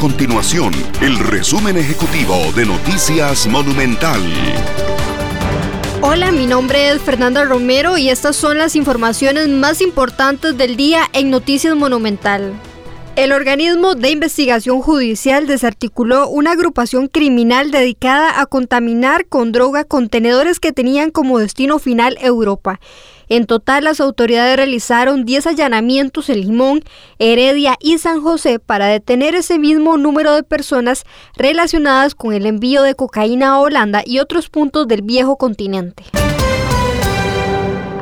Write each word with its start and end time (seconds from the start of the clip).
continuación 0.00 0.72
el 1.02 1.18
resumen 1.18 1.76
ejecutivo 1.76 2.34
de 2.56 2.64
Noticias 2.64 3.46
Monumental. 3.46 4.18
Hola, 6.00 6.32
mi 6.32 6.46
nombre 6.46 6.88
es 6.88 7.02
Fernanda 7.02 7.44
Romero 7.44 7.98
y 7.98 8.08
estas 8.08 8.34
son 8.34 8.56
las 8.56 8.76
informaciones 8.76 9.48
más 9.48 9.82
importantes 9.82 10.56
del 10.56 10.76
día 10.76 11.02
en 11.12 11.28
Noticias 11.28 11.76
Monumental. 11.76 12.54
El 13.14 13.32
organismo 13.32 13.94
de 13.94 14.10
investigación 14.10 14.80
judicial 14.80 15.46
desarticuló 15.46 16.30
una 16.30 16.52
agrupación 16.52 17.06
criminal 17.06 17.70
dedicada 17.70 18.40
a 18.40 18.46
contaminar 18.46 19.26
con 19.26 19.52
droga 19.52 19.84
contenedores 19.84 20.60
que 20.60 20.72
tenían 20.72 21.10
como 21.10 21.38
destino 21.38 21.78
final 21.78 22.16
Europa. 22.22 22.80
En 23.30 23.46
total, 23.46 23.84
las 23.84 24.00
autoridades 24.00 24.56
realizaron 24.56 25.24
10 25.24 25.46
allanamientos 25.46 26.28
en 26.30 26.40
Limón, 26.40 26.82
Heredia 27.20 27.76
y 27.80 27.96
San 27.98 28.20
José 28.20 28.58
para 28.58 28.86
detener 28.86 29.36
ese 29.36 29.60
mismo 29.60 29.96
número 29.96 30.34
de 30.34 30.42
personas 30.42 31.04
relacionadas 31.36 32.16
con 32.16 32.34
el 32.34 32.44
envío 32.44 32.82
de 32.82 32.96
cocaína 32.96 33.50
a 33.50 33.60
Holanda 33.60 34.02
y 34.04 34.18
otros 34.18 34.48
puntos 34.48 34.88
del 34.88 35.02
viejo 35.02 35.36
continente. 35.36 36.02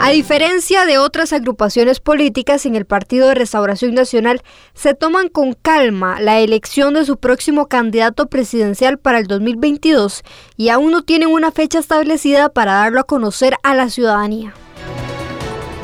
A 0.00 0.10
diferencia 0.10 0.86
de 0.86 0.96
otras 0.96 1.34
agrupaciones 1.34 2.00
políticas 2.00 2.64
en 2.64 2.74
el 2.74 2.86
Partido 2.86 3.28
de 3.28 3.34
Restauración 3.34 3.92
Nacional, 3.92 4.40
se 4.72 4.94
toman 4.94 5.28
con 5.28 5.52
calma 5.52 6.22
la 6.22 6.38
elección 6.38 6.94
de 6.94 7.04
su 7.04 7.18
próximo 7.18 7.66
candidato 7.66 8.28
presidencial 8.28 8.96
para 8.96 9.18
el 9.18 9.26
2022 9.26 10.22
y 10.56 10.70
aún 10.70 10.90
no 10.90 11.02
tienen 11.02 11.28
una 11.28 11.52
fecha 11.52 11.80
establecida 11.80 12.48
para 12.48 12.74
darlo 12.74 13.00
a 13.00 13.04
conocer 13.04 13.56
a 13.62 13.74
la 13.74 13.90
ciudadanía. 13.90 14.54